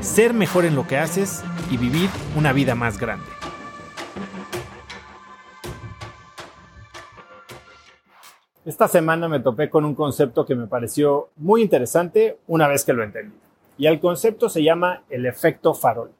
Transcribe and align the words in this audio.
ser 0.00 0.32
mejor 0.32 0.64
en 0.64 0.74
lo 0.74 0.86
que 0.86 0.96
haces 0.96 1.42
y 1.70 1.76
vivir 1.76 2.08
una 2.36 2.52
vida 2.52 2.74
más 2.74 2.98
grande. 2.98 3.26
Esta 8.64 8.86
semana 8.86 9.28
me 9.28 9.40
topé 9.40 9.70
con 9.70 9.84
un 9.84 9.94
concepto 9.94 10.44
que 10.44 10.54
me 10.54 10.66
pareció 10.66 11.30
muy 11.36 11.62
interesante 11.62 12.38
una 12.46 12.68
vez 12.68 12.84
que 12.84 12.92
lo 12.92 13.02
entendí. 13.02 13.34
Y 13.78 13.86
el 13.86 13.98
concepto 13.98 14.48
se 14.48 14.62
llama 14.62 15.04
el 15.08 15.24
efecto 15.24 15.72
farol. 15.72 16.10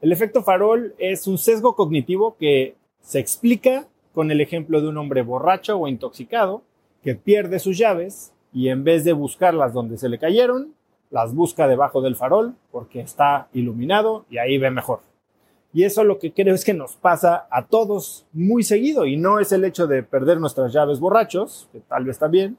El 0.00 0.10
efecto 0.10 0.42
farol 0.42 0.94
es 0.98 1.26
un 1.26 1.38
sesgo 1.38 1.76
cognitivo 1.76 2.36
que 2.36 2.74
se 3.00 3.20
explica 3.20 3.86
con 4.12 4.30
el 4.30 4.40
ejemplo 4.40 4.80
de 4.80 4.88
un 4.88 4.98
hombre 4.98 5.22
borracho 5.22 5.78
o 5.78 5.88
intoxicado 5.88 6.62
que 7.02 7.14
pierde 7.14 7.58
sus 7.58 7.78
llaves 7.78 8.32
y 8.52 8.68
en 8.68 8.84
vez 8.84 9.04
de 9.04 9.12
buscarlas 9.12 9.72
donde 9.72 9.98
se 9.98 10.08
le 10.08 10.18
cayeron, 10.18 10.74
las 11.14 11.32
busca 11.32 11.68
debajo 11.68 12.02
del 12.02 12.16
farol 12.16 12.56
porque 12.72 13.00
está 13.00 13.46
iluminado 13.52 14.24
y 14.28 14.38
ahí 14.38 14.58
ve 14.58 14.72
mejor. 14.72 14.98
Y 15.72 15.84
eso 15.84 16.02
lo 16.02 16.18
que 16.18 16.32
creo 16.32 16.56
es 16.56 16.64
que 16.64 16.74
nos 16.74 16.96
pasa 16.96 17.46
a 17.52 17.66
todos 17.66 18.26
muy 18.32 18.64
seguido 18.64 19.06
y 19.06 19.16
no 19.16 19.38
es 19.38 19.52
el 19.52 19.64
hecho 19.64 19.86
de 19.86 20.02
perder 20.02 20.40
nuestras 20.40 20.72
llaves 20.72 20.98
borrachos, 20.98 21.68
que 21.70 21.78
tal 21.78 22.04
vez 22.04 22.18
también, 22.18 22.58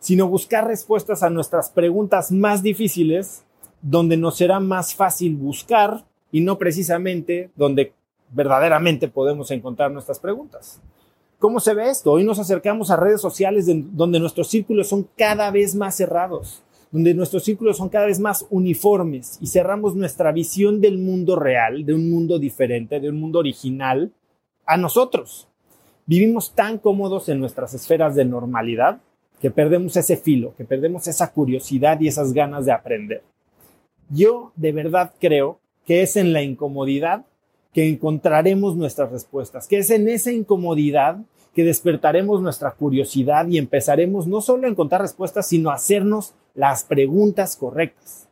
sino 0.00 0.28
buscar 0.28 0.66
respuestas 0.66 1.22
a 1.22 1.30
nuestras 1.30 1.70
preguntas 1.70 2.30
más 2.30 2.62
difíciles 2.62 3.42
donde 3.80 4.18
nos 4.18 4.36
será 4.36 4.60
más 4.60 4.94
fácil 4.94 5.34
buscar 5.36 6.04
y 6.30 6.42
no 6.42 6.58
precisamente 6.58 7.48
donde 7.56 7.94
verdaderamente 8.32 9.08
podemos 9.08 9.50
encontrar 9.50 9.90
nuestras 9.90 10.18
preguntas. 10.18 10.78
¿Cómo 11.38 11.58
se 11.58 11.72
ve 11.72 11.88
esto? 11.88 12.12
Hoy 12.12 12.24
nos 12.24 12.38
acercamos 12.38 12.90
a 12.90 12.96
redes 12.96 13.22
sociales 13.22 13.64
donde 13.66 14.20
nuestros 14.20 14.48
círculos 14.48 14.88
son 14.88 15.08
cada 15.16 15.50
vez 15.50 15.74
más 15.74 15.96
cerrados, 15.96 16.62
donde 16.94 17.12
nuestros 17.12 17.42
círculos 17.42 17.78
son 17.78 17.88
cada 17.88 18.06
vez 18.06 18.20
más 18.20 18.46
uniformes 18.50 19.36
y 19.40 19.48
cerramos 19.48 19.96
nuestra 19.96 20.30
visión 20.30 20.80
del 20.80 20.96
mundo 20.96 21.34
real, 21.34 21.84
de 21.84 21.92
un 21.92 22.08
mundo 22.08 22.38
diferente, 22.38 23.00
de 23.00 23.08
un 23.08 23.18
mundo 23.18 23.40
original, 23.40 24.12
a 24.64 24.76
nosotros. 24.76 25.48
Vivimos 26.06 26.54
tan 26.54 26.78
cómodos 26.78 27.28
en 27.28 27.40
nuestras 27.40 27.74
esferas 27.74 28.14
de 28.14 28.24
normalidad 28.24 29.00
que 29.40 29.50
perdemos 29.50 29.96
ese 29.96 30.16
filo, 30.16 30.54
que 30.56 30.64
perdemos 30.64 31.08
esa 31.08 31.32
curiosidad 31.32 31.98
y 32.00 32.06
esas 32.06 32.32
ganas 32.32 32.64
de 32.64 32.70
aprender. 32.70 33.24
Yo 34.08 34.52
de 34.54 34.70
verdad 34.70 35.14
creo 35.18 35.58
que 35.84 36.02
es 36.02 36.14
en 36.14 36.32
la 36.32 36.42
incomodidad 36.42 37.26
que 37.72 37.88
encontraremos 37.88 38.76
nuestras 38.76 39.10
respuestas, 39.10 39.66
que 39.66 39.78
es 39.78 39.90
en 39.90 40.08
esa 40.08 40.30
incomodidad 40.30 41.18
que 41.54 41.64
despertaremos 41.64 42.42
nuestra 42.42 42.72
curiosidad 42.72 43.46
y 43.46 43.58
empezaremos 43.58 44.26
no 44.26 44.40
solo 44.40 44.66
a 44.66 44.70
encontrar 44.70 45.00
respuestas, 45.00 45.46
sino 45.46 45.70
a 45.70 45.74
hacernos 45.74 46.34
las 46.54 46.84
preguntas 46.84 47.56
correctas. 47.56 48.28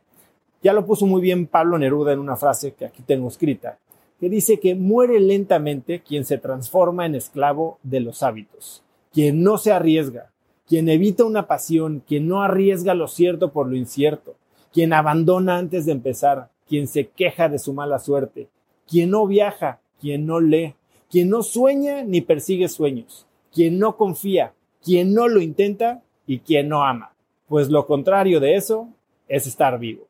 Ya 0.62 0.72
lo 0.72 0.86
puso 0.86 1.06
muy 1.06 1.20
bien 1.20 1.46
Pablo 1.46 1.78
Neruda 1.78 2.12
en 2.12 2.18
una 2.18 2.36
frase 2.36 2.72
que 2.72 2.84
aquí 2.84 3.02
tengo 3.02 3.28
escrita, 3.28 3.78
que 4.20 4.28
dice 4.28 4.60
que 4.60 4.74
muere 4.74 5.18
lentamente 5.18 6.00
quien 6.00 6.24
se 6.24 6.38
transforma 6.38 7.06
en 7.06 7.14
esclavo 7.14 7.78
de 7.82 8.00
los 8.00 8.22
hábitos, 8.22 8.82
quien 9.12 9.42
no 9.42 9.58
se 9.58 9.72
arriesga, 9.72 10.30
quien 10.66 10.88
evita 10.88 11.24
una 11.24 11.46
pasión, 11.46 12.02
quien 12.06 12.28
no 12.28 12.42
arriesga 12.42 12.94
lo 12.94 13.08
cierto 13.08 13.52
por 13.52 13.68
lo 13.68 13.76
incierto, 13.76 14.36
quien 14.72 14.92
abandona 14.92 15.58
antes 15.58 15.86
de 15.86 15.92
empezar, 15.92 16.50
quien 16.68 16.86
se 16.86 17.08
queja 17.08 17.48
de 17.48 17.58
su 17.58 17.72
mala 17.72 17.98
suerte, 17.98 18.48
quien 18.88 19.10
no 19.10 19.26
viaja, 19.26 19.80
quien 20.00 20.26
no 20.26 20.40
lee, 20.40 20.74
quien 21.12 21.28
no 21.28 21.42
sueña 21.42 22.02
ni 22.02 22.22
persigue 22.22 22.68
sueños, 22.68 23.26
quien 23.52 23.78
no 23.78 23.98
confía, 23.98 24.54
quien 24.82 25.12
no 25.12 25.28
lo 25.28 25.42
intenta 25.42 26.02
y 26.26 26.38
quien 26.38 26.70
no 26.70 26.84
ama. 26.84 27.12
Pues 27.46 27.68
lo 27.68 27.86
contrario 27.86 28.40
de 28.40 28.56
eso 28.56 28.88
es 29.28 29.46
estar 29.46 29.78
vivo. 29.78 30.08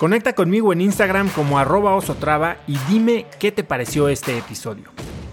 Conecta 0.00 0.32
conmigo 0.32 0.72
en 0.72 0.80
Instagram 0.80 1.28
como 1.28 1.58
arroba 1.58 1.94
osotrava 1.94 2.56
y 2.66 2.78
dime 2.88 3.26
qué 3.38 3.52
te 3.52 3.64
pareció 3.64 4.08
este 4.08 4.38
episodio. 4.38 4.97